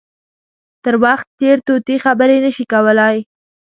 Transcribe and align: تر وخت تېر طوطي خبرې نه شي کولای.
تر 0.83 0.93
وخت 1.03 1.27
تېر 1.39 1.57
طوطي 1.67 1.95
خبرې 2.05 2.37
نه 2.45 2.51
شي 2.55 2.65
کولای. 2.73 3.17